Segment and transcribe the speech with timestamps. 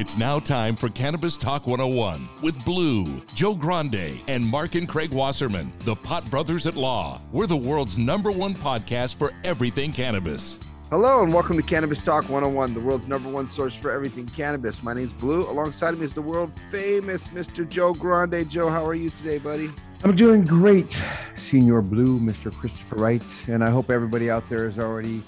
[0.00, 5.12] It's now time for Cannabis Talk 101 with Blue, Joe Grande, and Mark and Craig
[5.12, 7.20] Wasserman, the Pot Brothers at Law.
[7.32, 10.58] We're the world's number one podcast for everything cannabis.
[10.88, 14.82] Hello and welcome to Cannabis Talk 101, the world's number one source for everything cannabis.
[14.82, 15.42] My name's Blue.
[15.50, 17.68] Alongside me is the world famous Mr.
[17.68, 18.48] Joe Grande.
[18.48, 19.68] Joe, how are you today, buddy?
[20.02, 20.98] I'm doing great,
[21.36, 22.50] Senior Blue, Mr.
[22.50, 25.20] Christopher Wright, and I hope everybody out there is already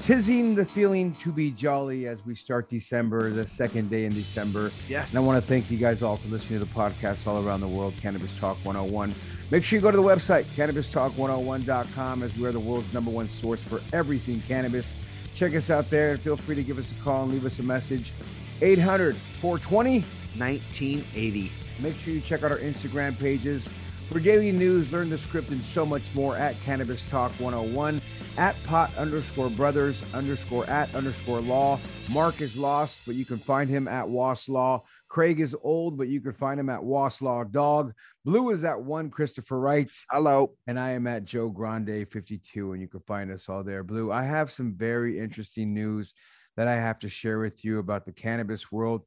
[0.00, 4.70] Tizing the feeling to be jolly as we start December, the second day in December.
[4.86, 5.14] Yes.
[5.14, 7.60] And I want to thank you guys all for listening to the podcast all around
[7.62, 9.14] the world, Cannabis Talk 101.
[9.50, 13.62] Make sure you go to the website, cannabistalk101.com, as we're the world's number one source
[13.64, 14.94] for everything cannabis.
[15.34, 17.58] Check us out there and feel free to give us a call and leave us
[17.58, 18.12] a message.
[18.60, 20.00] 800 420
[20.36, 21.50] 1980.
[21.80, 23.68] Make sure you check out our Instagram pages
[24.10, 28.00] for daily news, learn the script, and so much more at Cannabis Talk 101
[28.36, 31.78] at pot underscore brothers underscore at underscore law.
[32.10, 34.82] Mark is lost, but you can find him at Was Law.
[35.08, 37.92] Craig is old, but you can find him at Was Law Dog.
[38.24, 39.90] Blue is at one Christopher Wright.
[40.10, 40.54] Hello.
[40.66, 43.84] And I am at Joe Grande 52, and you can find us all there.
[43.84, 46.14] Blue, I have some very interesting news
[46.56, 49.02] that I have to share with you about the cannabis world.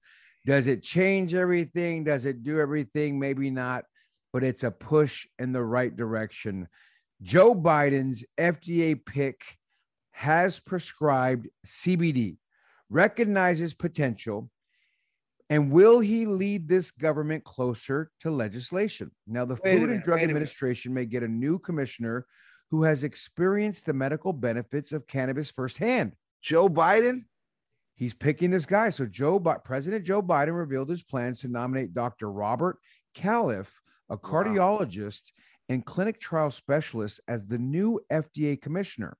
[0.45, 2.03] Does it change everything?
[2.05, 3.19] Does it do everything?
[3.19, 3.83] Maybe not
[4.37, 6.67] but it's a push in the right direction.
[7.23, 9.41] Joe Biden's FDA pick
[10.11, 12.37] has prescribed CBD,
[12.87, 14.51] recognizes potential,
[15.49, 19.09] and will he lead this government closer to legislation?
[19.25, 20.29] Now, the Wait Food minute, and Drug wait a minute.
[20.29, 22.27] Administration may get a new commissioner
[22.69, 26.13] who has experienced the medical benefits of cannabis firsthand.
[26.43, 27.23] Joe Biden?
[27.95, 28.91] He's picking this guy.
[28.91, 32.31] So Joe, President Joe Biden revealed his plans to nominate Dr.
[32.31, 32.77] Robert
[33.15, 33.71] Califf,
[34.09, 35.31] a cardiologist
[35.69, 39.17] and clinic trial specialist, as the new FDA commissioner.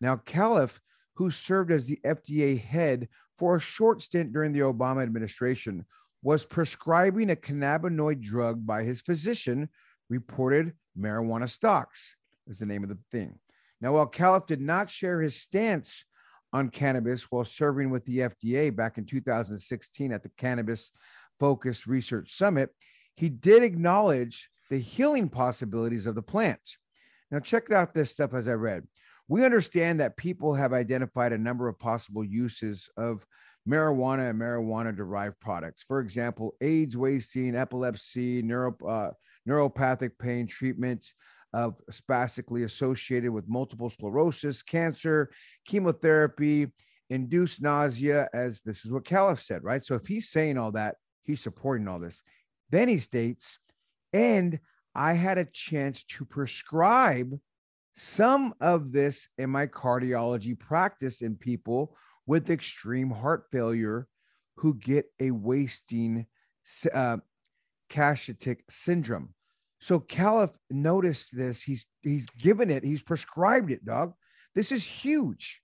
[0.00, 0.80] Now, Califf,
[1.14, 5.84] who served as the FDA head for a short stint during the Obama administration,
[6.22, 9.68] was prescribing a cannabinoid drug by his physician,
[10.08, 13.38] reported marijuana stocks, is the name of the thing.
[13.80, 16.04] Now, while Califf did not share his stance
[16.52, 20.90] on cannabis while serving with the FDA back in 2016 at the Cannabis
[21.38, 22.70] Focused Research Summit,
[23.16, 26.60] he did acknowledge the healing possibilities of the plant.
[27.30, 28.84] Now, check out this stuff as I read.
[29.28, 33.26] We understand that people have identified a number of possible uses of
[33.68, 35.84] marijuana and marijuana derived products.
[35.86, 39.10] For example, AIDS, wasting, epilepsy, neuro, uh,
[39.48, 41.06] neuropathic pain treatment
[41.52, 45.30] of spasticity associated with multiple sclerosis, cancer,
[45.66, 46.66] chemotherapy,
[47.10, 49.82] induced nausea, as this is what Califf said, right?
[49.84, 52.22] So if he's saying all that, he's supporting all this.
[52.70, 53.58] Then he states,
[54.12, 54.58] and
[54.94, 57.38] I had a chance to prescribe
[57.94, 61.96] some of this in my cardiology practice in people
[62.26, 64.08] with extreme heart failure
[64.56, 66.26] who get a wasting
[66.92, 67.18] uh,
[67.88, 69.34] cachectic syndrome.
[69.80, 71.62] So Califf noticed this.
[71.62, 72.84] He's he's given it.
[72.84, 74.14] He's prescribed it, dog.
[74.54, 75.60] This is huge.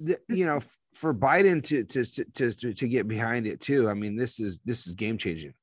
[0.00, 0.60] The- you know,
[0.94, 3.88] for Biden to, to to to to get behind it too.
[3.88, 5.54] I mean, this is this is game changing.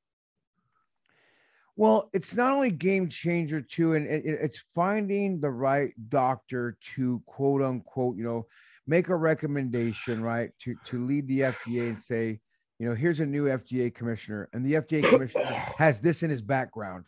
[1.79, 6.77] Well, it's not only game changer too, and it- it- it's finding the right doctor
[6.95, 8.47] to quote unquote, you know,
[8.85, 12.41] make a recommendation, right, to to lead the FDA and say,
[12.79, 15.45] you know, here's a new FDA commissioner, and the FDA commissioner
[15.77, 17.05] has this in his background.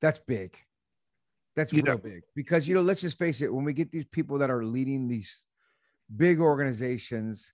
[0.00, 0.56] That's big.
[1.56, 3.90] That's You real know- big because you know, let's just face it, when we get
[3.90, 5.44] these people that are leading these
[6.16, 7.52] big organizations,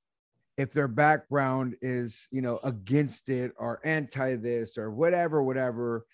[0.58, 6.04] if their background is, you know, against it or anti this or whatever, whatever,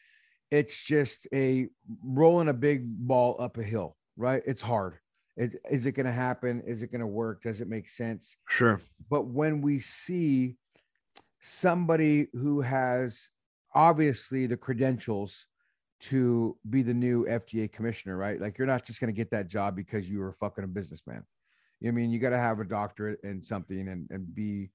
[0.51, 1.69] it's just a
[2.05, 4.43] rolling a big ball up a hill, right?
[4.47, 4.99] It's hard.
[5.37, 6.63] Is, is it going to happen?
[6.67, 7.43] Is it going to work?
[7.43, 8.37] Does it make sense?
[8.49, 8.81] Sure.
[9.11, 10.57] But when we see
[11.43, 13.31] somebody who has
[13.75, 15.47] obviously the credentials
[15.99, 18.41] to be the new FDA commissioner, right?
[18.41, 20.67] Like you're not just going to get that job because you were a fucking a
[20.67, 21.25] businessman.
[21.87, 24.71] I mean, you got to have a doctorate in something and, and be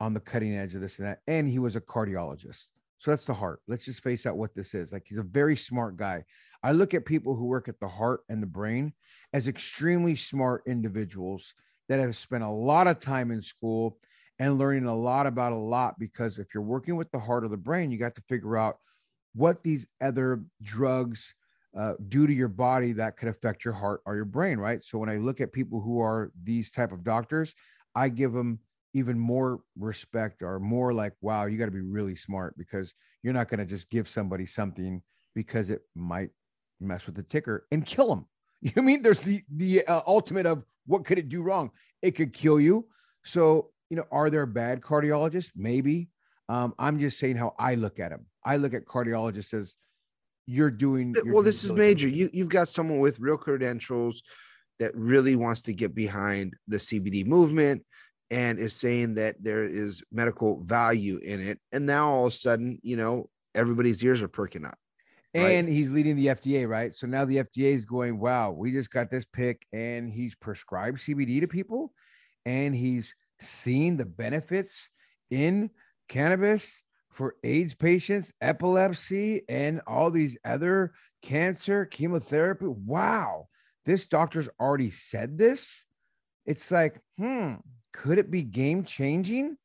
[0.00, 1.20] on the cutting edge of this and that.
[1.26, 2.68] And he was a cardiologist.
[2.98, 3.60] So that's the heart.
[3.68, 4.92] Let's just face out what this is.
[4.92, 6.24] Like he's a very smart guy.
[6.62, 8.92] I look at people who work at the heart and the brain
[9.32, 11.52] as extremely smart individuals
[11.88, 13.98] that have spent a lot of time in school
[14.38, 17.48] and learning a lot about a lot because if you're working with the heart or
[17.48, 18.76] the brain, you got to figure out
[19.34, 21.34] what these other drugs
[21.76, 24.82] uh, do to your body that could affect your heart or your brain, right?
[24.82, 27.54] So when I look at people who are these type of doctors,
[27.94, 28.60] I give them
[28.96, 33.34] even more respect or more like, wow, you got to be really smart because you're
[33.34, 35.02] not going to just give somebody something
[35.34, 36.30] because it might
[36.80, 38.26] mess with the ticker and kill them.
[38.62, 39.02] You know I mean?
[39.02, 41.70] There's the the uh, ultimate of what could it do wrong?
[42.00, 42.88] It could kill you.
[43.22, 45.50] So you know, are there bad cardiologists?
[45.54, 46.08] Maybe.
[46.48, 48.24] Um, I'm just saying how I look at them.
[48.42, 49.76] I look at cardiologists as
[50.46, 51.14] you're doing.
[51.14, 54.22] your well due this is major you you've got someone with real credentials
[54.78, 57.84] that really wants to get behind the cbd movement
[58.30, 62.36] and is saying that there is medical value in it and now all of a
[62.36, 64.78] sudden you know everybody's ears are perking up
[65.42, 65.50] right?
[65.50, 66.94] And he's leading the FDA, right?
[66.94, 70.98] So now the FDA is going, wow, we just got this pick, and he's prescribed
[70.98, 71.92] CBD to people,
[72.44, 74.90] and he's seen the benefits
[75.30, 75.70] in
[76.08, 76.82] cannabis
[77.12, 80.92] for AIDS patients, epilepsy, and all these other
[81.22, 82.66] cancer, chemotherapy.
[82.66, 83.48] Wow,
[83.84, 85.84] this doctor's already said this.
[86.44, 87.54] It's like, hmm,
[87.96, 89.56] could it be game changing?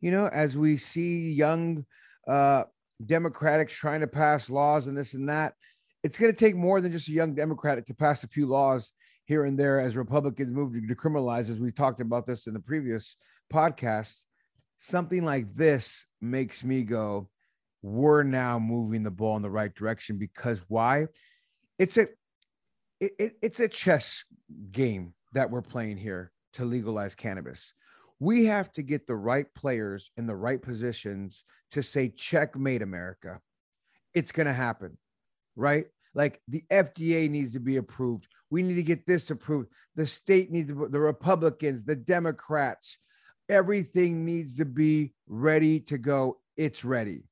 [0.00, 1.86] You know, as we see young
[2.26, 2.64] uh
[3.04, 5.54] Democrats trying to pass laws and this and that.
[6.02, 8.92] It's going to take more than just a young Democrat to pass a few laws
[9.24, 12.60] here and there as Republicans move to decriminalize, as we talked about this in the
[12.60, 13.16] previous
[13.52, 14.22] podcast.
[14.78, 17.28] Something like this makes me go,
[17.82, 21.06] we're now moving the ball in the right direction because why?
[21.78, 22.06] It's a
[23.00, 24.24] it, it- it's a chess
[24.72, 27.74] game that we're playing here to legalize cannabis.
[28.20, 33.40] We have to get the right players in the right positions to say checkmate America.
[34.14, 34.98] It's going to happen,
[35.54, 35.86] right?
[36.14, 38.28] Like the FDA needs to be approved.
[38.50, 39.68] We need to get this approved.
[39.94, 42.98] The state needs to, the Republicans, the Democrats,
[43.48, 46.40] everything needs to be ready to go.
[46.56, 47.22] It's ready.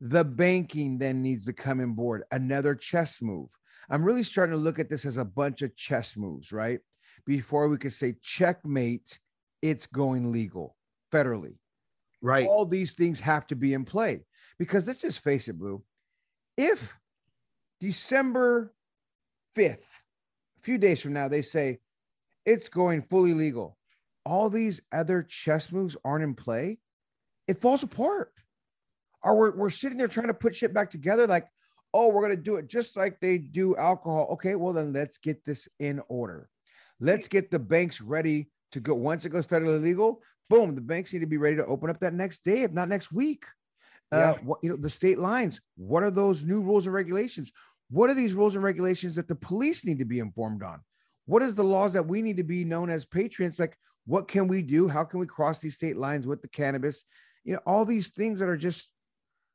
[0.00, 2.24] The banking then needs to come in board.
[2.30, 3.50] Another chess move.
[3.90, 6.80] I'm really starting to look at this as a bunch of chess moves, right?
[7.28, 9.20] Before we could say checkmate,
[9.62, 10.76] it's going legal
[11.12, 11.54] federally
[12.20, 14.20] right all these things have to be in play
[14.58, 15.82] because let's just face it, Blue.
[16.56, 16.96] If
[17.80, 18.74] December
[19.56, 19.86] 5th,
[20.58, 21.78] a few days from now, they say
[22.44, 23.78] it's going fully legal,
[24.24, 26.78] all these other chess moves aren't in play,
[27.46, 28.32] it falls apart.
[29.22, 31.46] Or we're, we're sitting there trying to put shit back together like,
[31.94, 34.28] oh, we're going to do it just like they do alcohol.
[34.32, 36.48] Okay, well, then let's get this in order.
[37.00, 38.94] Let's get the banks ready to go.
[38.94, 42.00] Once it goes federally legal, boom, the banks need to be ready to open up
[42.00, 43.44] that next day, if not next week.
[44.10, 45.60] Uh, what you know, the state lines.
[45.76, 47.52] What are those new rules and regulations?
[47.90, 50.80] What are these rules and regulations that the police need to be informed on?
[51.26, 53.58] What is the laws that we need to be known as patriots?
[53.58, 53.76] Like,
[54.06, 54.88] what can we do?
[54.88, 57.04] How can we cross these state lines with the cannabis?
[57.44, 58.90] You know, all these things that are just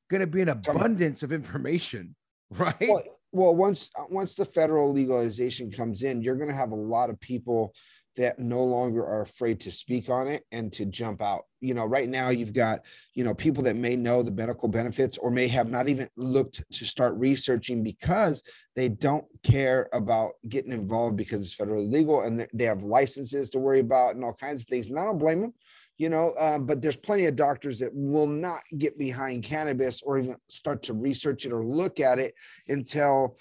[0.10, 2.16] going to be an abundance of information,
[2.52, 2.76] right?
[2.82, 3.02] well,
[3.34, 7.20] well once once the federal legalization comes in you're going to have a lot of
[7.20, 7.74] people
[8.16, 11.44] that no longer are afraid to speak on it and to jump out.
[11.62, 12.80] You know right now you've got
[13.16, 16.64] you know people that may know the medical benefits or may have not even looked
[16.74, 18.44] to start researching because
[18.76, 23.60] they don't care about getting involved because it's federally legal and they have licenses to
[23.60, 24.90] worry about and all kinds of things.
[24.90, 25.54] And i don't blame them
[25.98, 30.18] you know um, but there's plenty of doctors that will not get behind cannabis or
[30.18, 32.34] even start to research it or look at it
[32.68, 33.38] until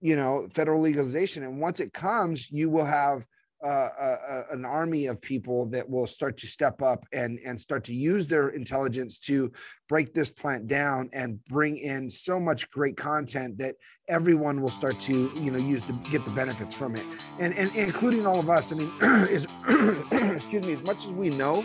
[0.00, 1.44] you know federal legalization.
[1.44, 3.24] And once it comes you will have
[3.64, 7.60] uh, a, a- an army of people that will start to step up and and
[7.60, 9.52] start to use their intelligence to
[9.88, 13.74] break this plant down and bring in so much great content that
[14.08, 17.04] everyone will start to you know use to get the benefits from it.
[17.38, 19.46] And and including all of us i mean is
[20.12, 21.64] excuse me as much as we know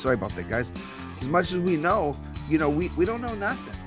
[0.00, 0.72] sorry about that guys.
[1.20, 2.16] As much as we know,
[2.48, 3.79] you know, we, we don't know nothing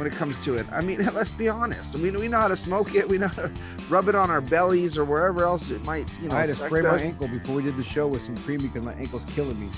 [0.00, 0.66] when it comes to it.
[0.72, 1.94] I mean, let's be honest.
[1.94, 3.06] I mean, we know how to smoke it.
[3.06, 3.52] We know how to
[3.90, 6.36] rub it on our bellies or wherever else it might, you know.
[6.36, 7.02] I had to spray us.
[7.02, 9.68] my ankle before we did the show with some cream because my ankle's killing me.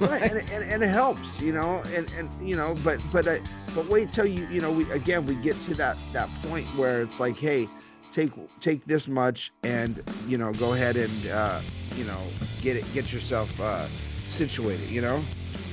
[0.00, 3.38] right, and, and, and, it helps, you know, and and you know, but but uh,
[3.74, 7.02] but wait till you you know we again we get to that that point where
[7.02, 7.68] it's like, hey,
[8.12, 11.60] take take this much and you know go ahead and uh,
[11.96, 12.20] you know
[12.60, 13.86] get it get yourself uh,
[14.24, 15.22] situated, you know.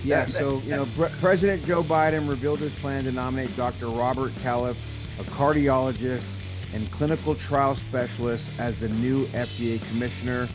[0.04, 0.88] Yeah, so you know,
[1.20, 3.88] President Joe Biden revealed his plan to nominate Dr.
[3.88, 4.78] Robert Califf,
[5.20, 6.36] a cardiologist
[6.74, 10.48] and clinical trial specialist, as the new FDA commissioner.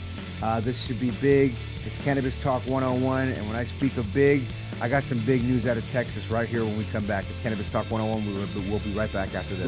[0.42, 1.54] Uh, this should be big.
[1.86, 4.42] It's Cannabis Talk 101, and when I speak of big,
[4.80, 7.24] I got some big news out of Texas right here when we come back.
[7.30, 8.26] It's Cannabis Talk 101.
[8.34, 9.66] We'll, we'll be right back after this.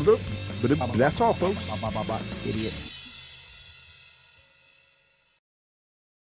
[0.99, 1.69] That's all, folks.
[2.47, 2.73] Idiot.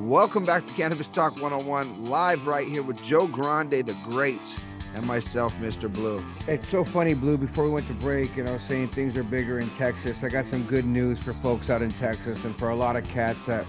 [0.00, 4.58] Welcome back to Cannabis Talk 101, live right here with Joe Grande the Great
[4.94, 5.92] and myself, Mr.
[5.92, 6.24] Blue.
[6.48, 7.36] It's so funny, Blue.
[7.36, 10.24] Before we went to break, and I was saying things are bigger in Texas.
[10.24, 13.06] I got some good news for folks out in Texas and for a lot of
[13.08, 13.66] cats that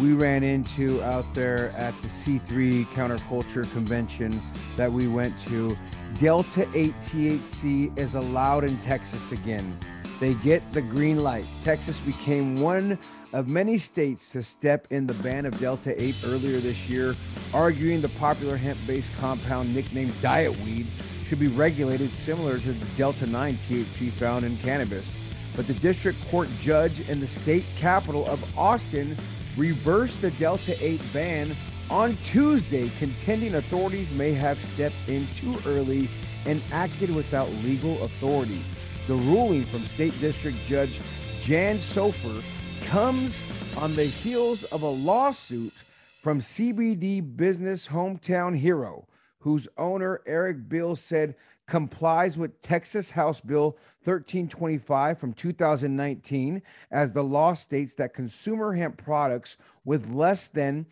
[0.00, 4.42] we ran into out there at the C3 Counterculture Convention
[4.76, 5.78] that we went to.
[6.18, 9.78] Delta 8 THC is allowed in Texas again.
[10.20, 11.46] They get the green light.
[11.62, 12.98] Texas became one
[13.32, 17.14] of many states to step in the ban of Delta 8 earlier this year,
[17.54, 20.88] arguing the popular hemp based compound nicknamed diet weed
[21.24, 25.14] should be regulated similar to the Delta 9 THC found in cannabis.
[25.54, 29.16] But the district court judge in the state capital of Austin
[29.56, 31.56] reversed the Delta 8 ban
[31.90, 36.08] on Tuesday, contending authorities may have stepped in too early
[36.44, 38.60] and acted without legal authority.
[39.08, 41.00] The ruling from State District Judge
[41.40, 42.44] Jan Soifer
[42.88, 43.40] comes
[43.78, 45.72] on the heels of a lawsuit
[46.20, 51.36] from CBD business hometown hero, whose owner, Eric Bill, said
[51.66, 56.60] complies with Texas House Bill 1325 from 2019,
[56.90, 60.84] as the law states that consumer hemp products with less than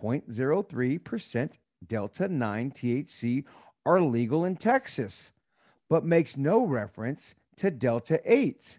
[0.00, 3.44] 0.03% Delta 9 THC
[3.84, 5.32] are legal in Texas,
[5.88, 8.78] but makes no reference to Delta 8.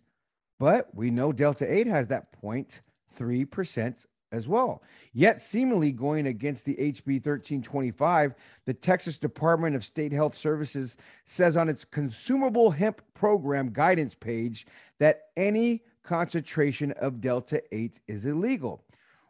[0.59, 4.83] But we know Delta 8 has that 0.3% as well.
[5.13, 11.57] Yet, seemingly going against the HB 1325, the Texas Department of State Health Services says
[11.57, 14.67] on its consumable hemp program guidance page
[14.99, 18.83] that any concentration of Delta 8 is illegal.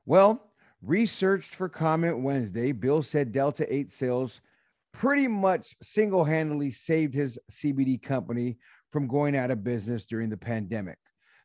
[0.06, 4.42] Well, researched for comment Wednesday, Bill said Delta 8 sales
[4.92, 8.58] pretty much single handedly saved his CBD company
[8.96, 10.98] from going out of business during the pandemic.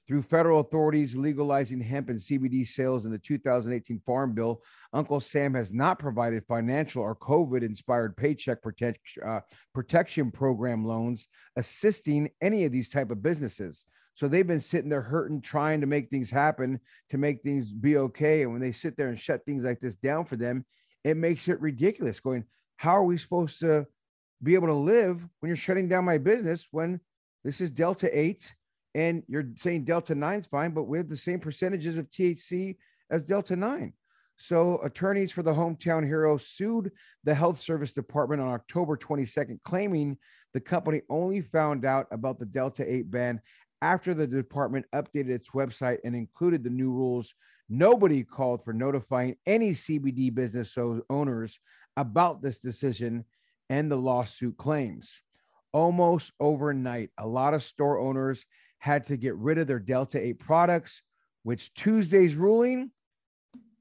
[0.06, 5.54] Through federal authorities legalizing hemp and CBD sales in the 2018 Farm Bill, Uncle Sam
[5.54, 9.40] has not provided financial or COVID inspired paycheck protect, uh,
[9.74, 11.26] protection program loans
[11.56, 13.84] assisting any of these type of businesses.
[14.14, 16.78] So they've been sitting there hurting, trying to make things happen,
[17.08, 18.42] to make things be okay.
[18.42, 20.64] And when they sit there and shut things like this down for them,
[21.02, 22.20] it makes it ridiculous.
[22.20, 22.44] Going,
[22.76, 23.88] how are we supposed to
[24.40, 27.00] be able to live when you're shutting down my business when
[27.44, 28.54] this is Delta 8
[28.94, 32.76] and you're saying Delta 9 is fine, but have the same percentages of THC
[33.10, 33.92] as Delta 9?
[34.36, 36.92] So, attorneys for the hometown hero sued
[37.24, 40.16] the health service department on October 22nd, claiming
[40.54, 43.40] the company only found out about the Delta 8 ban
[43.82, 47.34] after the department updated its website and included the new rules.
[47.68, 50.76] Nobody called for notifying any CBD business
[51.10, 51.60] owners
[51.96, 53.24] about this decision
[53.68, 55.22] and the lawsuit claims.
[55.72, 58.44] Almost overnight, a lot of store owners
[58.78, 61.02] had to get rid of their Delta 8 products,
[61.42, 62.90] which Tuesday's ruling,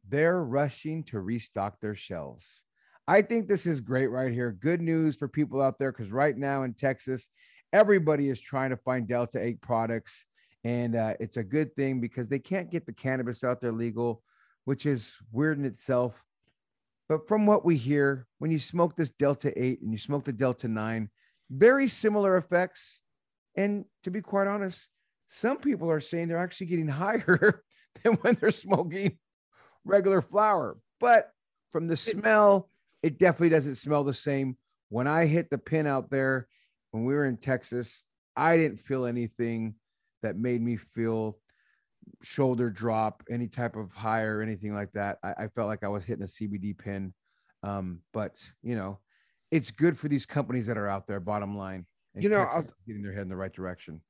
[0.08, 2.64] they're rushing to restock their shelves.
[3.08, 4.52] I think this is great right here.
[4.52, 7.30] Good news for people out there because right now in Texas,
[7.74, 10.26] everybody is trying to find Delta 8 products.
[10.64, 14.22] And uh, it's a good thing because they can't get the cannabis out there legal,
[14.66, 16.24] which is weird in itself.
[17.08, 20.34] But from what we hear, when you smoke this Delta 8 and you smoke the
[20.34, 21.10] Delta 9,
[21.50, 23.00] very similar effects.
[23.56, 24.88] And to be quite honest,
[25.28, 27.64] some people are saying they're actually getting higher
[28.04, 29.18] than when they're smoking
[29.86, 30.78] regular flower.
[31.00, 31.32] But
[31.72, 32.70] from the smell,
[33.04, 34.58] it definitely doesn't smell the same.
[34.90, 36.48] When I hit the pin out there,
[36.92, 39.76] when we were in Texas, I didn't feel anything
[40.24, 41.38] that made me feel
[42.22, 45.18] shoulder drop, any type of high or anything like that.
[45.24, 47.14] I, I felt like I was hitting a CBD pin.
[47.62, 49.00] Um, but you know,
[49.52, 51.20] it's good for these companies that are out there.
[51.20, 51.86] Bottom line,
[52.16, 52.48] you know,
[52.88, 54.02] getting their head in the right direction.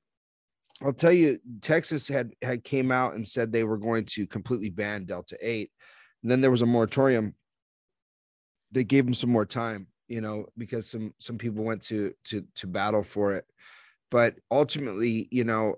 [0.81, 4.69] I'll tell you, Texas had had came out and said they were going to completely
[4.69, 5.71] ban Delta Eight.
[6.23, 7.35] And then there was a moratorium.
[8.71, 12.45] They gave them some more time, you know, because some some people went to to
[12.55, 13.45] to battle for it.
[14.11, 15.75] But ultimately, you know,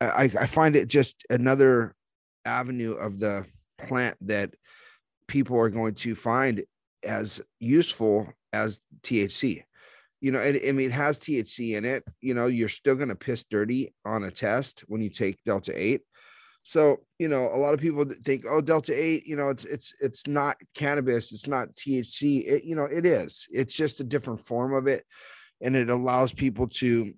[0.00, 1.94] I, I find it just another
[2.44, 3.46] avenue of the
[3.78, 4.54] plant that
[5.26, 6.64] people are going to find
[7.04, 9.62] as useful as THC.
[10.20, 12.04] You know, and I mean, it has THC in it.
[12.20, 15.72] You know, you're still going to piss dirty on a test when you take Delta
[15.74, 16.00] 8.
[16.64, 19.94] So, you know, a lot of people think, oh, Delta 8, you know, it's it's
[20.00, 22.46] it's not cannabis, it's not THC.
[22.46, 23.46] It, you know, it is.
[23.50, 25.04] It's just a different form of it.
[25.62, 27.12] And it allows people to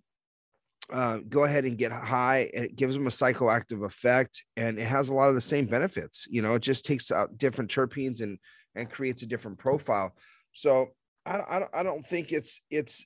[0.92, 5.08] uh, go ahead and get high it gives them a psychoactive effect and it has
[5.08, 8.38] a lot of the same benefits you know it just takes out different terpenes and
[8.74, 10.12] and creates a different profile
[10.52, 10.88] so
[11.26, 13.04] i, I, I don't think it's it's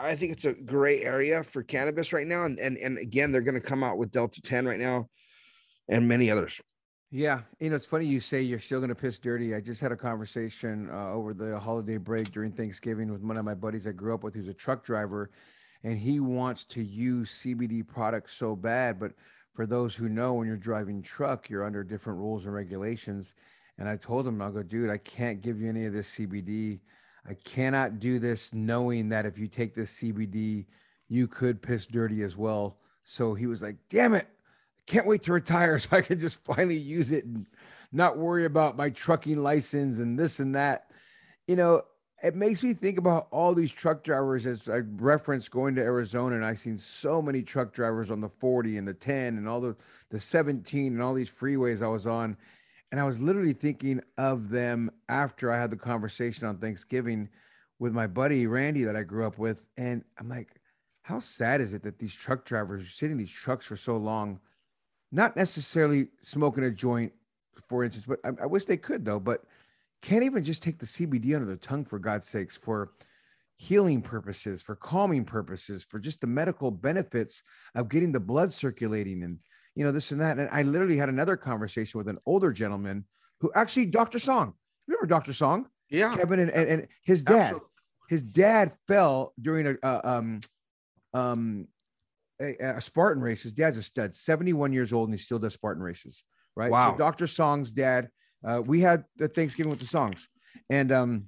[0.00, 3.42] i think it's a gray area for cannabis right now and and, and again they're
[3.42, 5.08] going to come out with delta 10 right now
[5.88, 6.60] and many others
[7.14, 9.54] yeah, you know, it's funny you say you're still going to piss dirty.
[9.54, 13.44] I just had a conversation uh, over the holiday break during Thanksgiving with one of
[13.44, 15.30] my buddies I grew up with who's a truck driver
[15.84, 18.98] and he wants to use CBD products so bad.
[18.98, 19.12] But
[19.52, 23.34] for those who know, when you're driving truck, you're under different rules and regulations.
[23.76, 26.80] And I told him, I'll go, dude, I can't give you any of this CBD.
[27.28, 30.66] I cannot do this knowing that if you take this CBD,
[31.08, 32.78] you could piss dirty as well.
[33.04, 34.26] So he was like, damn it.
[34.86, 37.46] Can't wait to retire so I can just finally use it and
[37.92, 40.90] not worry about my trucking license and this and that.
[41.46, 41.82] You know,
[42.22, 46.36] it makes me think about all these truck drivers as I referenced going to Arizona
[46.36, 49.60] and I seen so many truck drivers on the 40 and the 10 and all
[49.60, 49.76] the
[50.10, 52.36] the 17 and all these freeways I was on
[52.92, 57.30] and I was literally thinking of them after I had the conversation on Thanksgiving
[57.78, 60.60] with my buddy Randy that I grew up with and I'm like
[61.02, 63.96] how sad is it that these truck drivers are sitting in these trucks for so
[63.96, 64.38] long
[65.10, 67.12] not necessarily smoking a joint
[67.68, 69.44] for instance but I, I wish they could though but
[70.02, 72.92] can't even just take the CBD under the tongue for God's sakes for
[73.56, 77.44] healing purposes, for calming purposes, for just the medical benefits
[77.76, 79.38] of getting the blood circulating and
[79.74, 80.38] you know this and that.
[80.38, 83.06] And I literally had another conversation with an older gentleman
[83.40, 84.18] who actually Dr.
[84.18, 84.54] Song.
[84.86, 85.32] Remember Dr.
[85.32, 85.68] Song?
[85.90, 86.14] Yeah.
[86.16, 87.54] Kevin and, and, and his dad.
[87.54, 87.68] Absolutely.
[88.08, 90.40] His dad fell during a uh, um
[91.14, 91.68] um
[92.40, 93.42] a, a Spartan race.
[93.42, 96.24] His dad's a stud, 71 years old, and he still does Spartan races.
[96.56, 96.70] right?
[96.70, 96.92] Wow.
[96.92, 97.26] So Dr.
[97.26, 98.08] Song's dad,
[98.44, 100.28] uh, we had the Thanksgiving with the songs,
[100.68, 101.26] and um,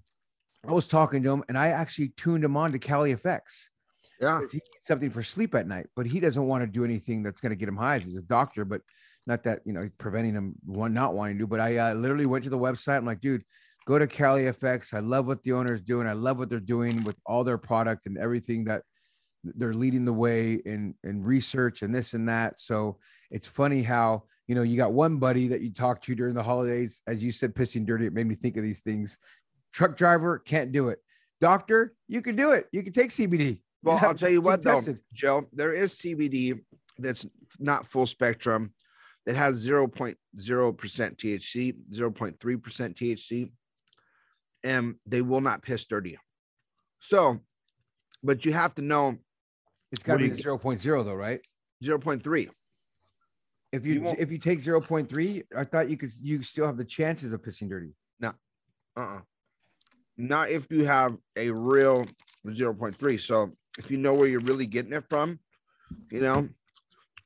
[0.66, 3.68] I was talking to him, and I actually tuned him on to Cali FX.
[4.20, 4.40] Yeah.
[4.50, 7.40] He needs something for sleep at night, but he doesn't want to do anything that's
[7.40, 7.98] going to get him high.
[7.98, 8.80] He's a doctor, but
[9.26, 11.46] not that you know preventing him one not wanting to.
[11.46, 12.98] But I uh, literally went to the website.
[12.98, 13.44] I'm like, dude,
[13.86, 14.94] go to Cali FX.
[14.94, 16.06] I love what the owner is doing.
[16.06, 18.82] I love what they're doing with all their product and everything that
[19.42, 22.58] they're leading the way in in research and this and that.
[22.58, 22.98] So
[23.30, 26.42] it's funny how you know you got one buddy that you talked to during the
[26.42, 28.06] holidays, as you said, pissing dirty.
[28.06, 29.18] It made me think of these things.
[29.72, 30.98] Truck driver can't do it.
[31.40, 32.66] Doctor, you can do it.
[32.72, 33.60] You can take CBD.
[33.84, 34.80] Well, I'll tell you what, though.
[35.12, 36.60] Joe, there is CBD
[36.98, 37.26] that's
[37.58, 38.72] not full spectrum
[39.26, 43.50] that has 0.0% THC, 0.3% THC,
[44.62, 46.18] and they will not piss dirty.
[47.00, 47.40] So,
[48.22, 49.16] but you have to know
[49.92, 51.40] It's got to be do 0.0 though, right?
[51.82, 52.48] 0.3.
[53.72, 56.84] If You you, if you take 0.3, I thought you could you still have the
[56.84, 57.94] chances of pissing dirty.
[58.96, 59.20] Uh-uh.
[60.16, 62.06] Not if you have a real
[62.46, 63.20] 0.3.
[63.20, 65.38] So if you know where you're really getting it from,
[66.10, 66.48] you know,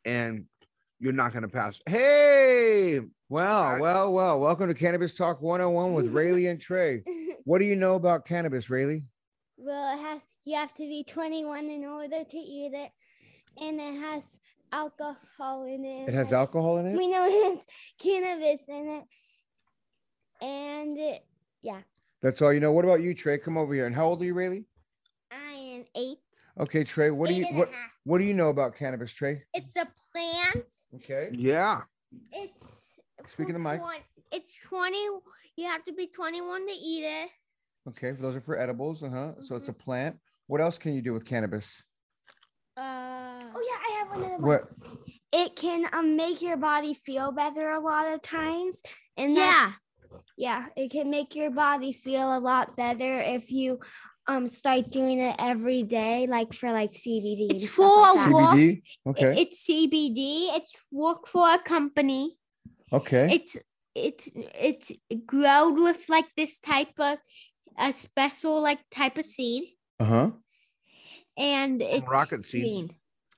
[0.04, 0.44] and
[0.98, 1.80] you're not going to pass.
[1.88, 3.80] Hey, Wow, Right.
[3.82, 7.02] well, well, welcome to Cannabis Talk 101 with Rayleigh and Trey.
[7.44, 9.00] What do you know about cannabis, Rayleigh?
[9.56, 12.90] well, it has you have to be 21 in order to eat it,
[13.62, 14.38] and it has
[14.72, 16.08] alcohol in it.
[16.08, 16.96] It has alcohol in it?
[16.96, 17.66] We know it has
[17.98, 19.04] cannabis in it,
[20.44, 21.24] and it,
[21.62, 21.80] yeah,
[22.22, 22.72] That's all you know.
[22.72, 23.38] What about you, Trey?
[23.38, 23.86] Come over here.
[23.86, 24.64] And how old are you, Rayleigh?
[25.30, 26.18] I am eight.
[26.60, 27.70] Okay, Trey, what do you what
[28.04, 29.42] what do you know about cannabis, Trey?
[29.54, 30.64] It's a plant.
[30.96, 31.30] Okay.
[31.32, 31.80] yeah.
[32.32, 33.80] It's Speak in the mic.
[34.32, 34.96] It's 20.
[35.56, 37.30] You have to be 21 to eat it.
[37.88, 39.34] Okay, those are for edibles, uh-huh.
[39.42, 39.80] So it's a Mm-hmm.
[39.82, 40.16] plant.
[40.46, 41.82] What else can you do with cannabis?
[42.76, 42.80] Uh,
[43.54, 44.42] oh yeah, I have another one.
[44.42, 44.68] What
[45.32, 48.80] It can um make your body feel better a lot of times,
[49.16, 49.72] and yeah,
[50.36, 53.80] yeah, it can make your body feel a lot better if you
[54.28, 57.50] um start doing it every day, like for like CBD.
[57.50, 58.32] It's and stuff like of that.
[58.32, 58.56] What?
[58.56, 58.82] CBD?
[59.08, 59.40] Okay.
[59.42, 60.56] It's CBD.
[60.56, 62.36] It's work for a company.
[62.92, 63.28] Okay.
[63.32, 63.56] It's
[63.94, 64.92] it's it's
[65.26, 67.18] grown with like this type of
[67.78, 69.64] a special like type of seed,
[70.00, 70.30] Uh-huh.
[71.36, 72.76] and it's rocket seeds.
[72.76, 72.90] green.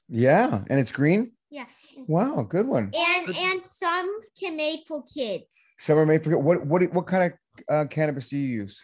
[0.09, 1.33] Yeah, and it's green?
[1.51, 1.67] Yeah,
[2.09, 2.91] Wow, good one.
[2.95, 5.57] and and some can made for kids.
[5.79, 8.81] Some are made for what what what kind of uh, cannabis do you use?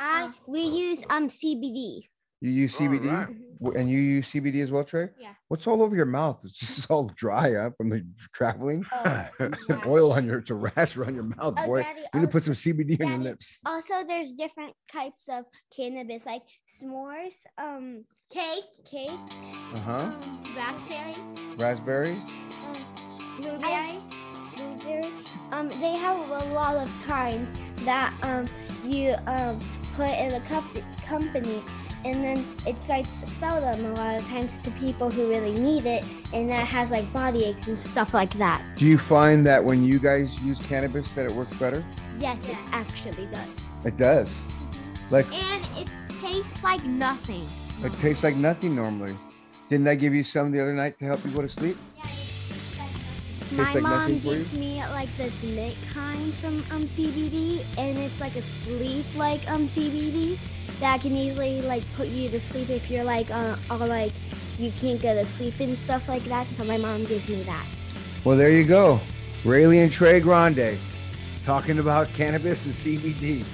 [0.00, 2.02] I we use um CBD.
[2.40, 3.76] You use CBD right.
[3.76, 5.08] And you use CBD as well, Trey?
[5.18, 5.32] Yeah.
[5.48, 6.40] What's all over your mouth?
[6.44, 8.04] It's just all dry up from the
[8.34, 8.84] traveling.
[8.92, 9.26] Oh,
[9.86, 11.82] Oil on your it's a rash around your mouth, Oh, boy.
[11.82, 13.60] Daddy, you need to put some CBD on your lips.
[13.64, 19.92] Also, there's different types of cannabis, like s'mores, um, Cake, cake, Uh-huh.
[19.92, 21.14] um, raspberry,
[21.56, 22.12] Raspberry.
[22.12, 24.00] um, blueberry.
[25.50, 28.48] Um, they have a lot of times that um
[28.84, 29.60] you um
[29.94, 30.40] put in a
[31.06, 31.62] company,
[32.04, 35.54] and then it starts to sell them a lot of times to people who really
[35.54, 38.62] need it, and that has like body aches and stuff like that.
[38.76, 41.84] Do you find that when you guys use cannabis that it works better?
[42.18, 43.86] Yes, it actually does.
[43.86, 44.34] It does.
[45.10, 45.88] Like And it
[46.20, 47.46] tastes like nothing.
[47.82, 49.16] it tastes like nothing normally.
[49.68, 51.76] Didn't I give you some the other night to help you go to sleep?
[53.56, 54.20] My like mom you?
[54.20, 59.48] gives me like this mint kind from um CBD, and it's like a sleep like
[59.50, 60.38] um CBD
[60.80, 64.12] that can easily like put you to sleep if you're like uh, all like
[64.58, 66.48] you can't go to sleep and stuff like that.
[66.48, 67.66] So my mom gives me that.
[68.24, 69.00] Well, there you go.
[69.44, 70.78] Rayleigh and Trey Grande
[71.44, 73.44] talking about cannabis and CBD.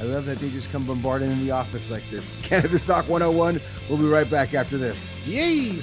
[0.00, 2.38] I love that they just come bombarding in the office like this.
[2.38, 3.60] It's Cannabis Talk 101.
[3.88, 5.12] We'll be right back after this.
[5.26, 5.82] Yay.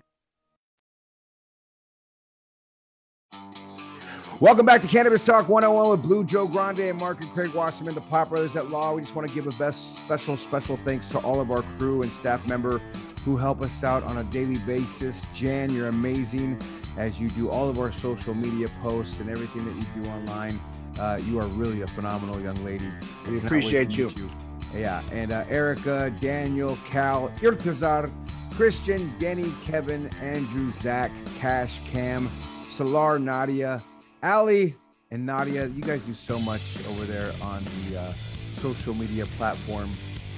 [4.41, 7.93] Welcome back to Cannabis Talk 101 with Blue Joe Grande and Mark and Craig Wasserman,
[7.93, 8.95] the Pot Brothers at Law.
[8.95, 12.01] We just want to give a best special, special thanks to all of our crew
[12.01, 12.79] and staff member
[13.23, 15.27] who help us out on a daily basis.
[15.35, 16.59] Jan, you're amazing
[16.97, 20.59] as you do all of our social media posts and everything that you do online.
[20.97, 22.89] Uh, you are really a phenomenal young lady.
[23.29, 24.29] We appreciate to you.
[24.73, 28.11] Yeah, and uh, Erica, Daniel, Cal, Irtazar,
[28.55, 32.27] Christian, Denny, Kevin, Andrew, Zach, Cash, Cam,
[32.71, 33.83] Salar, Nadia,
[34.23, 34.75] Ali,
[35.09, 35.67] and Nadia.
[35.67, 38.13] You guys do so much over there on the uh,
[38.53, 39.89] social media platform.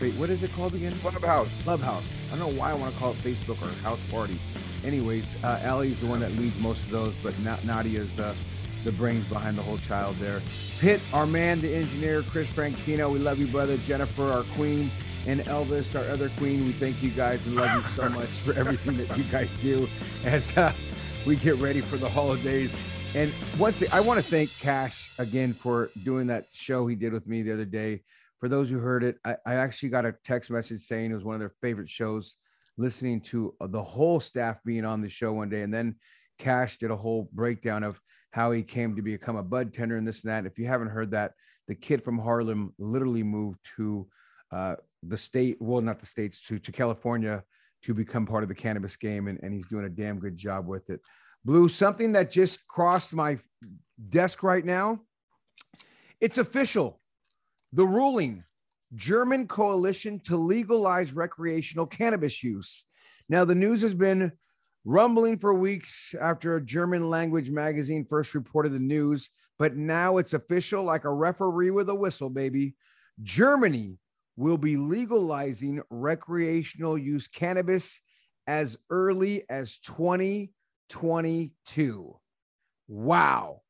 [0.01, 0.93] Wait, what is it called again?
[0.95, 1.49] Clubhouse.
[1.63, 2.03] Clubhouse.
[2.27, 4.39] I don't know why I want to call it Facebook or House Party.
[4.83, 8.35] Anyways, uh, Allie's the one that leads most of those, but Na- is the
[8.83, 10.41] the brains behind the whole child there.
[10.79, 13.11] Pitt, our man, the engineer, Chris Frankino.
[13.11, 13.77] We love you, brother.
[13.77, 14.91] Jennifer, our queen,
[15.25, 16.65] and Elvis, our other queen.
[16.65, 19.87] We thank you guys and love you so much for everything that you guys do
[20.25, 20.73] as uh,
[21.25, 22.75] we get ready for the holidays.
[23.15, 27.27] And once I want to thank Cash again for doing that show he did with
[27.27, 28.01] me the other day.
[28.39, 31.23] For those who heard it, I, I actually got a text message saying it was
[31.23, 32.37] one of their favorite shows.
[32.75, 35.95] Listening to the whole staff being on the show one day, and then
[36.39, 40.07] Cash did a whole breakdown of how he came to become a bud tender and
[40.07, 40.47] this and that.
[40.47, 41.33] If you haven't heard that,
[41.67, 44.07] the kid from Harlem literally moved to
[44.51, 47.43] uh, the state, well, not the states, to to California
[47.83, 50.65] to become part of the cannabis game, and, and he's doing a damn good job
[50.65, 50.99] with it.
[51.45, 53.37] Blue, something that just crossed my
[54.09, 55.01] desk right now.
[56.21, 57.01] It's official.
[57.73, 58.43] The ruling
[58.95, 62.85] German coalition to legalize recreational cannabis use.
[63.27, 64.31] Now, the news has been
[64.85, 70.33] rumbling for weeks after a German language magazine first reported the news, but now it's
[70.33, 72.75] official like a referee with a whistle, baby.
[73.21, 73.97] Germany
[74.35, 78.01] will be legalizing recreational use cannabis
[78.47, 79.77] as early as
[80.93, 82.15] 2022.
[82.87, 83.61] Wow.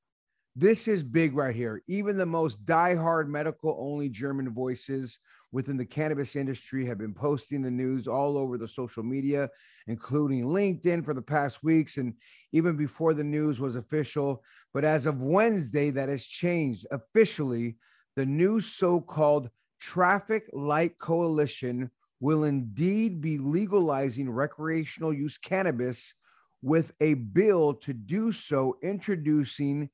[0.56, 1.82] This is big right here.
[1.88, 5.20] Even the most diehard medical only German voices
[5.52, 9.50] within the cannabis industry have been posting the news all over the social media,
[9.88, 12.14] including LinkedIn for the past weeks and
[12.52, 14.44] even before the news was official.
[14.74, 17.78] But as of Wednesday, that has changed officially.
[18.16, 26.14] The new so called Traffic Light Coalition will indeed be legalizing recreational use cannabis
[26.64, 29.90] with a bill to do so introducing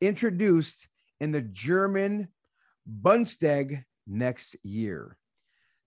[0.00, 0.88] introduced
[1.20, 2.28] in the German
[3.00, 5.16] Bundestag next year.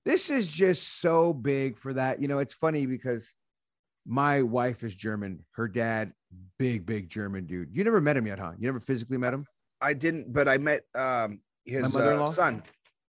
[0.05, 2.21] This is just so big for that.
[2.21, 3.33] You know, it's funny because
[4.07, 5.43] my wife is German.
[5.51, 6.13] Her dad,
[6.57, 7.75] big, big German dude.
[7.75, 8.53] You never met him yet, huh?
[8.57, 9.45] You never physically met him?
[9.81, 12.63] I didn't, but I met um his uh, son.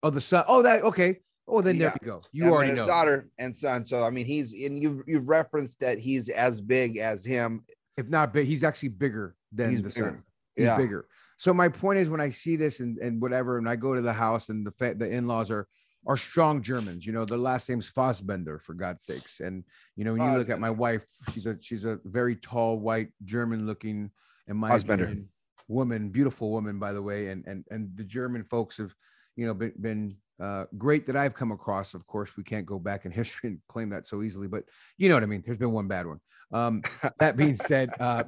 [0.05, 0.45] Oh, the son.
[0.47, 1.21] Oh, that okay.
[1.49, 1.89] Oh, then Yeah.
[1.89, 2.23] there you go.
[2.33, 2.87] You and already his know.
[2.87, 3.85] daughter and son.
[3.85, 7.65] So I mean, he's and you've you've referenced that he's as big as him.
[7.97, 10.11] If not big, he's actually bigger than He's the bigger.
[10.17, 10.25] son.
[10.57, 10.77] He's Yeah.
[10.77, 11.07] bigger.
[11.39, 14.01] So my point is, when I see this and, and whatever, and I go to
[14.01, 15.67] the house and the fa- the in laws are
[16.07, 17.07] are strong Germans.
[17.07, 19.41] You know, their last name's Fassbender, for God's sakes.
[19.41, 19.65] And
[19.97, 23.09] you know, when you look at my wife, she's a she's a very tall, white,
[23.25, 24.11] German looking,
[24.49, 25.05] in my Fassbender.
[25.05, 25.29] opinion,
[25.69, 27.29] woman, beautiful woman, by the way.
[27.29, 28.95] And and and the German folks have,
[29.37, 31.95] you know, been, been uh, great that I've come across.
[31.95, 34.65] Of course, we can't go back in history and claim that so easily, but
[34.99, 35.43] you know what I mean.
[35.45, 36.21] There's been one bad one.
[36.53, 36.83] Um,
[37.19, 38.25] that being said, uh,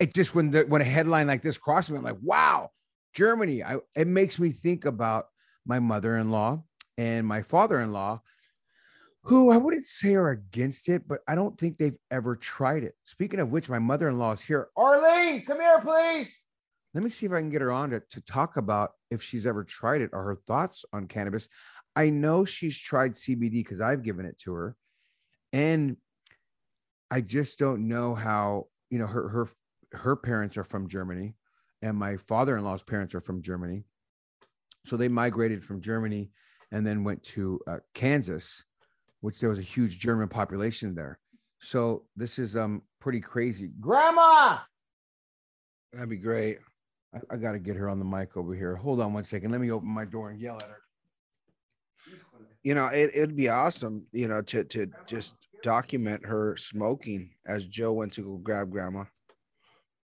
[0.00, 2.70] it just when the when a headline like this crosses me, I'm like, wow,
[3.14, 3.62] Germany.
[3.62, 5.26] I, it makes me think about
[5.66, 6.62] my mother-in-law
[6.96, 8.20] and my father-in-law,
[9.22, 12.94] who I wouldn't say are against it, but I don't think they've ever tried it.
[13.04, 14.68] Speaking of which, my mother-in-law is here.
[14.76, 16.34] Arlene, come here, please.
[16.94, 19.46] Let me see if I can get her on to, to talk about if she's
[19.46, 21.48] ever tried it or her thoughts on cannabis.
[21.94, 24.76] I know she's tried CBD because I've given it to her.
[25.52, 25.96] And
[27.10, 29.48] I just don't know how, you know, her her
[29.92, 31.34] her parents are from Germany
[31.82, 33.84] and my father-in-law's parents are from Germany.
[34.84, 36.30] So they migrated from Germany
[36.72, 38.64] and then went to uh, Kansas,
[39.20, 41.18] which there was a huge German population there.
[41.60, 43.70] So this is um pretty crazy.
[43.80, 44.58] Grandma,
[45.92, 46.58] That'd be great.
[47.14, 48.76] I, I got to get her on the mic over here.
[48.76, 49.50] Hold on one second.
[49.50, 50.82] Let me open my door and yell at her.
[52.62, 57.66] You know, it, it'd be awesome, you know, to to just document her smoking as
[57.66, 59.04] Joe went to go grab grandma.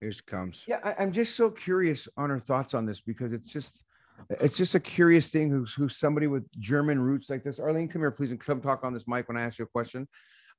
[0.01, 0.65] Here she comes.
[0.67, 3.85] Yeah, I, I'm just so curious on her thoughts on this because it's just
[4.31, 7.61] it's just a curious thing who's who's somebody with German roots like this.
[7.61, 9.69] Arlene, come here, please, and come talk on this mic when I ask you a
[9.69, 10.09] question.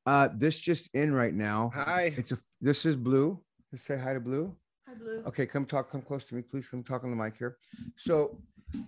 [0.06, 1.72] Uh, this just in right now.
[1.74, 2.14] Hi.
[2.18, 3.42] It's a this is blue.
[3.72, 4.56] Let's say hi to blue.
[4.90, 5.22] Hi, Blue.
[5.28, 6.68] Okay, come talk, come close to me, please.
[6.68, 7.58] Come talk on the mic here.
[7.96, 8.40] So,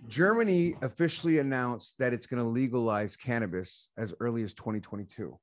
[0.08, 5.38] Germany officially announced that it's going to legalize cannabis as early as 2022.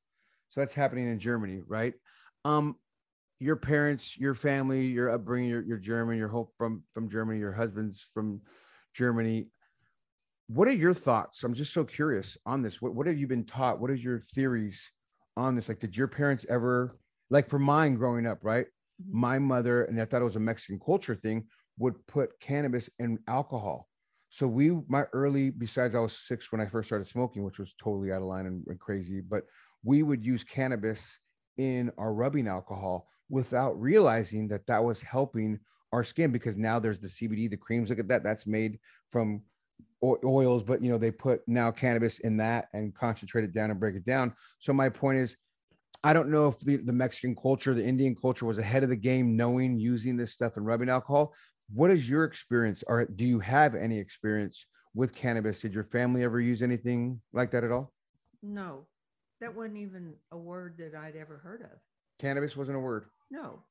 [0.50, 1.94] So that's happening in Germany, right?
[2.44, 2.76] Um,
[3.40, 7.54] your parents, your family, your upbringing, you're, you're German, you're whole from from Germany, your
[7.54, 8.42] husband's from
[8.94, 9.48] Germany.
[10.48, 11.44] What are your thoughts?
[11.44, 12.82] I'm just so curious on this.
[12.82, 13.80] What what have you been taught?
[13.80, 14.82] What are your theories
[15.38, 15.70] on this?
[15.70, 16.98] Like, did your parents ever,
[17.30, 18.66] like for mine growing up, right?
[19.02, 19.20] Mm-hmm.
[19.20, 21.46] my mother, and I thought it was a Mexican culture thing,
[21.78, 23.88] would put cannabis in alcohol.
[24.30, 27.74] So we, my early, besides I was six when I first started smoking, which was
[27.82, 29.44] totally out of line and, and crazy, but
[29.84, 31.20] we would use cannabis
[31.58, 35.60] in our rubbing alcohol without realizing that that was helping
[35.92, 37.90] our skin because now there's the CBD, the creams.
[37.90, 38.24] Look at that.
[38.24, 39.42] That's made from
[40.04, 43.80] oils, but you know, they put now cannabis in that and concentrate it down and
[43.80, 44.34] break it down.
[44.60, 45.38] So my point is,
[46.04, 48.96] I don't know if the, the Mexican culture, the Indian culture was ahead of the
[48.96, 51.34] game, knowing using this stuff and rubbing alcohol.
[51.74, 55.60] What is your experience, or do you have any experience with cannabis?
[55.60, 57.92] Did your family ever use anything like that at all?
[58.42, 58.88] No,
[59.42, 61.78] that wasn't even a word that I'd ever heard of.
[62.18, 63.06] Cannabis wasn't a word.
[63.30, 63.64] No.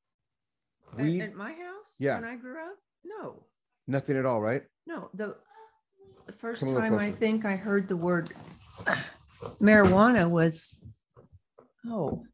[0.99, 1.97] At- Weed, At, my house?
[1.99, 2.21] Yeah.
[2.21, 2.77] When I grew up?
[3.05, 3.43] No,
[3.87, 4.62] nothing at all, right?
[4.87, 5.11] no.
[5.14, 5.37] The,
[6.37, 8.31] first Come time I think I heard the word
[9.62, 10.79] marijuana was,
[11.87, 12.25] oh,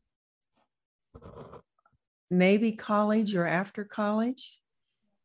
[2.30, 4.60] maybe college or after college.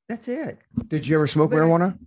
[0.08, 0.58] That's it.
[0.88, 1.98] Did you ever smoke But- marijuana?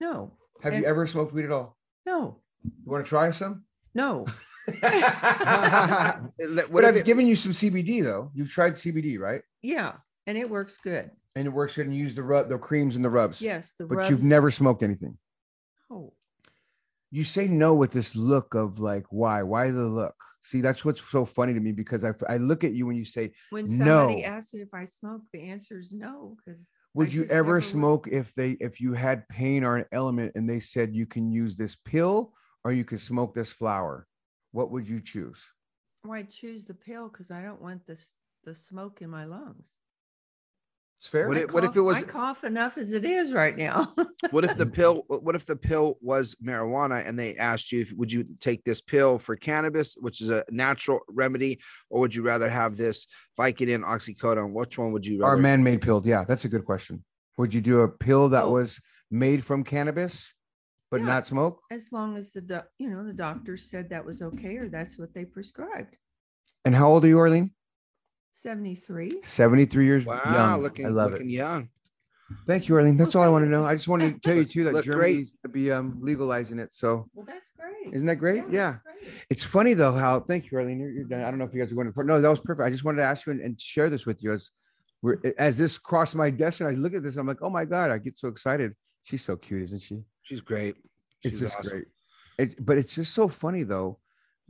[0.00, 1.76] No, Have you ever smoked weed at all?
[2.06, 3.64] no, You want to try some?
[3.94, 4.26] no.
[4.82, 8.30] Let- but what I've it- given you some CBD though.
[8.34, 9.42] You've tried CBD, right?
[9.62, 9.94] Yeah.
[10.26, 11.10] And it works good.
[11.36, 13.40] And it works good and you use the rub, the creams and the rubs.
[13.40, 13.72] Yes.
[13.78, 15.16] The But you've never smoked anything.
[17.10, 19.42] You say no with this look of like why?
[19.42, 20.14] Why the look?
[20.42, 23.04] See that's what's so funny to me because i, I look at you when you
[23.04, 24.06] say when no.
[24.06, 28.08] somebody asks me if I smoke, the answer is no, because would you ever smoke
[28.10, 31.56] if they if you had pain or an element and they said you can use
[31.56, 32.32] this pill
[32.64, 34.06] or you could smoke this flower?
[34.52, 35.40] What would you choose?
[36.02, 37.08] Why choose the pill?
[37.08, 39.76] Because I don't want this the smoke in my lungs.
[41.00, 43.32] It's fair What I if- what if it was- I cough enough as it is
[43.32, 43.94] right now.
[44.32, 47.90] what if the pill what if the pill was marijuana and they asked you if
[47.94, 51.58] would you take this pill for cannabis which is a natural remedy
[51.88, 53.06] or would you rather have this
[53.38, 57.02] vicodin oxycodone which one would you or rather man-made pill yeah that's a good question
[57.38, 58.50] would you do a pill that Oh.
[58.50, 58.78] was
[59.10, 60.34] made from cannabis
[60.90, 61.06] but Yeah.
[61.06, 64.58] not smoke as long as the doc- you know the doctor said that was okay
[64.58, 65.96] or that's what they prescribed.
[66.66, 67.52] and how old are you arlene
[68.30, 69.22] 73.
[69.22, 70.62] 73 years wow young.
[70.62, 71.68] looking i love looking it young
[72.46, 72.96] Thank you, Arlene.
[72.96, 73.66] That's all I want to know.
[73.66, 74.94] I just wanted to tell you too that Look great.
[74.94, 76.72] Germany's to be um, legalizing it.
[76.72, 77.92] So Well, that's great.
[77.92, 78.44] isn't that great?
[78.48, 78.76] Yeah.
[78.84, 79.24] that's great.
[79.30, 80.78] It's funny though how thank you, Arlene.
[80.78, 81.22] You're, you're done.
[81.22, 82.64] I don't know if you guys are going to no, that was perfect.
[82.64, 84.50] I just wanted to ask you and, and share this with you as
[85.02, 87.16] we're as this crossed my desk and I look at this.
[87.16, 88.74] I'm like, oh my god, I get so excited.
[89.02, 90.04] She's so cute, isn't she?
[90.22, 90.76] she's great
[91.24, 91.70] It's She's just awesome.
[91.70, 91.84] great.
[92.38, 93.98] It, but it's just so funny though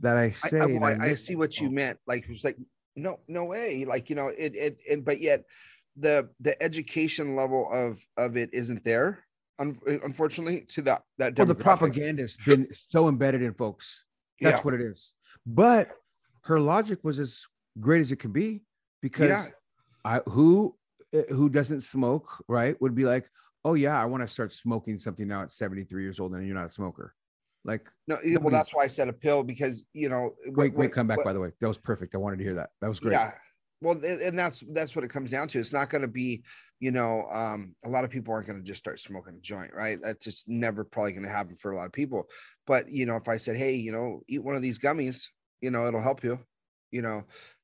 [0.01, 1.97] that I I, say I, and well, I, I see what you meant.
[2.05, 2.57] Like it was like,
[2.95, 3.85] no, no way.
[3.87, 5.45] Like you know, it, it, it but yet
[5.97, 9.25] the the education level of of it isn't there.
[9.59, 14.05] Un, unfortunately, to that that well, the propagandist been so embedded in folks.
[14.39, 14.61] That's Yeah.
[14.63, 15.13] what it is.
[15.45, 15.91] But
[16.45, 17.45] her logic was as
[17.79, 18.63] great as it could be
[19.01, 19.45] because Yeah.
[20.03, 20.75] I who
[21.13, 23.29] eh, who doesn't smoke, right, would be like,
[23.63, 26.55] oh yeah, I want to start smoking something now at 73 years old and you're
[26.55, 27.13] not a smoker.
[27.63, 30.31] Like no, well, that's why I said a pill because you know.
[30.51, 31.51] great, great comeback, what- by the way.
[31.59, 32.15] That was perfect.
[32.15, 32.71] I wanted to hear that.
[32.81, 33.13] That was great.
[33.13, 33.31] Yeah.
[33.81, 35.59] Well, and and that's that's what it comes down to.
[35.59, 36.43] It's not going to be,
[36.79, 39.73] you know, um, a lot of people aren't going to just start smoking a joint,
[39.73, 39.99] right?
[40.01, 42.27] That's just never probably going to happen for a lot of people.
[42.67, 45.25] But you know, if I said, hey, you know, eat one of these gummies,
[45.61, 46.39] you know, it'll help you,
[46.91, 47.23] you know,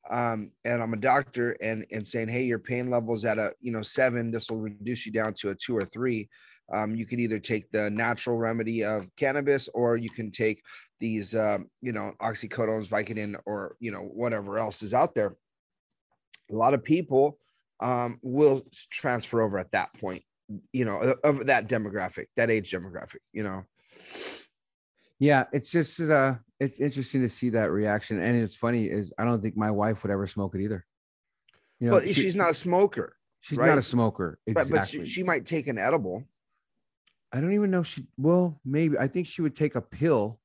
[0.09, 3.71] um, and I'm a doctor, and and saying, hey, your pain levels at a you
[3.71, 6.29] know seven, this will reduce you down to a two or three.
[6.72, 10.61] Um, you can either take the natural remedy of cannabis, or you can take
[10.99, 15.36] these, um, you know, oxycodones, Vicodin, or you know whatever else is out there
[16.49, 17.38] a lot of people
[17.82, 20.24] um, will transfer over at that point,
[20.72, 23.65] you know, of- that demographic, that age demographic, you know.
[25.20, 28.22] Yeah, it's just uh it's interesting to see that reaction.
[28.22, 30.86] And it's funny is I don't think my wife would ever smoke it either.
[31.82, 33.68] You know, Well, she- she's not a smoker, she's right?
[33.68, 34.39] not a smoker.
[34.45, 34.99] but, Exactly.
[34.99, 36.24] but she, she might take an edible.
[37.34, 40.39] I don't even know if she well, maybe I think she would take a pill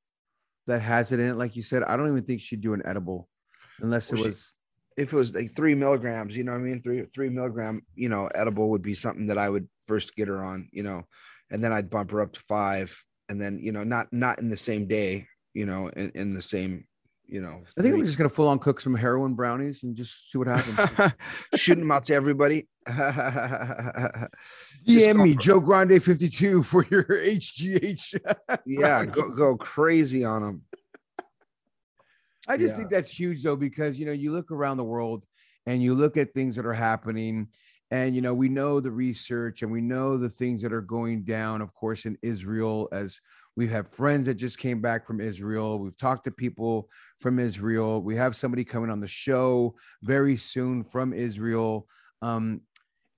[0.67, 1.83] that has it in it, like you said.
[1.83, 3.29] I don't even think she'd do an edible
[3.81, 4.53] unless it Well, she- was
[4.97, 6.83] If it was like three milligrams, you know what I mean?
[6.83, 10.43] Three three milligram, you know, edible would be something that I would first get her
[10.43, 11.05] on, you know,
[11.51, 12.97] and then I'd bump her up to five,
[13.29, 16.43] and then you know, not not in the same day, you know, in, in the
[16.43, 16.85] same,
[17.29, 17.63] you know.
[17.79, 20.49] I think we're just gonna full on cook some heroin brownies and just see what
[20.49, 21.13] happens.
[21.57, 22.69] shooting them out to everybody.
[22.89, 24.29] DM
[25.23, 28.19] me, Joe Grande 52 for your HGH.
[28.67, 30.63] yeah, go go crazy on them.
[32.49, 32.79] I just Yeah.
[32.79, 35.25] think that's huge though, because you know, you look around the world
[35.67, 37.49] and you look at things that are happening,
[37.91, 41.23] and you know, we know the research and we know the things that are going
[41.23, 43.21] down, of course, in Israel, as
[43.57, 45.79] we have friends that just came back from Israel.
[45.79, 46.89] We've talked to people
[47.21, 48.01] from Israel.
[48.01, 51.87] We have somebody coming on the show very soon from Israel.
[52.23, 52.63] Um,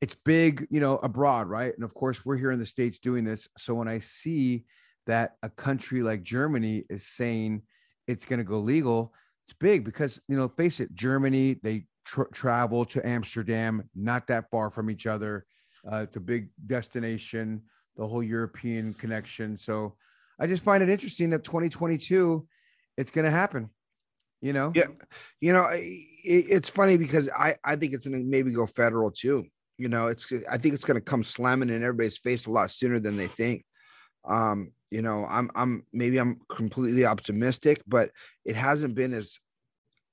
[0.00, 1.72] it's big, you know, abroad, right?
[1.74, 3.48] And of course, we're here in the States doing this.
[3.56, 4.64] So when I see
[5.06, 7.62] that a country like Germany is saying
[8.06, 9.14] it's going to go legal,
[9.46, 14.50] it's big because, you know, face it, Germany, they tr- travel to Amsterdam, not that
[14.50, 15.46] far from each other.
[15.90, 17.62] Uh, it's a big destination,
[17.96, 19.56] the whole European connection.
[19.56, 19.96] So
[20.38, 22.46] I just find it interesting that 2022,
[22.96, 23.70] it's going to happen,
[24.40, 24.72] you know?
[24.74, 24.86] Yeah,
[25.40, 29.44] you know, it, it's funny because I I think it's gonna maybe go federal too.
[29.78, 32.98] You know, it's I think it's gonna come slamming in everybody's face a lot sooner
[32.98, 33.64] than they think.
[34.24, 38.10] Um, you know, I'm I'm maybe I'm completely optimistic, but
[38.44, 39.38] it hasn't been as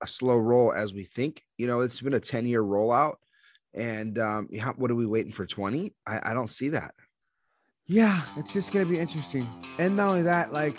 [0.01, 1.41] a slow roll as we think.
[1.57, 3.15] You know, it's been a 10 year rollout.
[3.73, 5.93] And um, what are we waiting for 20?
[6.05, 6.93] I, I don't see that.
[7.87, 9.47] Yeah, it's just gonna be interesting.
[9.77, 10.77] And not only that, like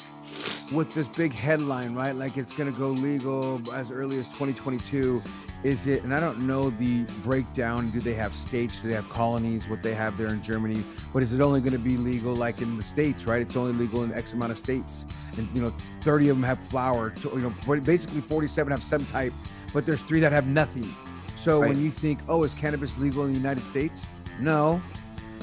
[0.72, 2.14] with this big headline, right?
[2.14, 5.22] Like it's gonna go legal as early as 2022.
[5.62, 6.02] Is it?
[6.02, 7.90] And I don't know the breakdown.
[7.92, 8.80] Do they have states?
[8.80, 9.68] Do they have colonies?
[9.68, 10.82] What they have there in Germany?
[11.12, 13.26] But is it only going to be legal like in the states?
[13.26, 13.40] Right?
[13.42, 15.72] It's only legal in X amount of states, and you know,
[16.02, 17.10] 30 of them have flower.
[17.10, 19.32] to- You know, basically 47 have some type,
[19.72, 20.92] but there's three that have nothing.
[21.36, 21.68] So Right.
[21.70, 24.04] when you think, oh, is cannabis legal in the United States?
[24.40, 24.82] No,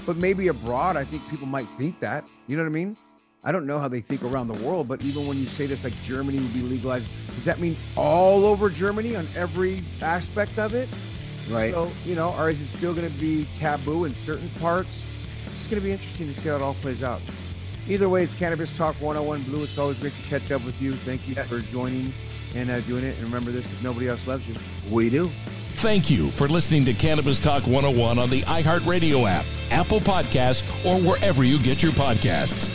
[0.06, 2.26] but maybe abroad, I think people might think that.
[2.48, 2.98] You know what I mean?
[3.44, 5.84] I don't know how they think around the world, but even when you say this,
[5.84, 10.74] like Germany would be legalized, does that mean all over Germany on every aspect of
[10.74, 10.90] it?
[11.50, 11.74] Right.
[11.74, 15.08] So, you know, or is it still going to be taboo in certain parts?
[15.46, 17.22] It's going to be interesting to see how it all plays out.
[17.88, 19.64] Either way, it's Cannabis Talk 101 Blue.
[19.64, 20.94] It's always great to catch up with you.
[20.94, 22.14] Thank you for joining
[22.56, 23.16] and uh, doing it.
[23.16, 24.56] And remember this if nobody else loves you.
[24.92, 25.30] We do.
[25.80, 31.00] Thank you for listening to Cannabis Talk 101 on the iHeartRadio app, Apple Podcasts, or
[31.00, 32.70] wherever you get your podcasts.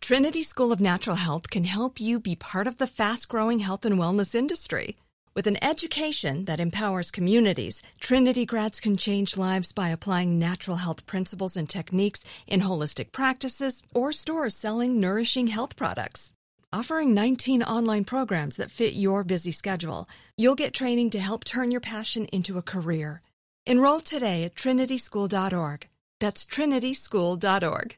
[0.00, 3.84] Trinity School of Natural Health can help you be part of the fast growing health
[3.84, 4.96] and wellness industry.
[5.32, 11.06] With an education that empowers communities, Trinity grads can change lives by applying natural health
[11.06, 16.32] principles and techniques in holistic practices or stores selling nourishing health products.
[16.74, 20.08] Offering 19 online programs that fit your busy schedule,
[20.38, 23.20] you'll get training to help turn your passion into a career.
[23.66, 25.88] Enroll today at trinityschool.org.
[26.18, 27.94] That's trinityschool.org.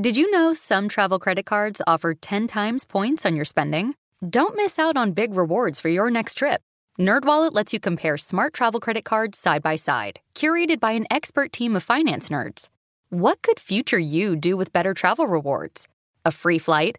[0.00, 3.96] Did you know some travel credit cards offer 10 times points on your spending?
[4.30, 6.60] Don't miss out on big rewards for your next trip.
[7.00, 11.52] NerdWallet lets you compare smart travel credit cards side by side, curated by an expert
[11.52, 12.68] team of finance nerds.
[13.10, 15.88] What could future you do with better travel rewards?
[16.24, 16.98] A free flight?